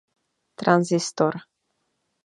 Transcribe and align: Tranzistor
Tranzistor 0.57 1.31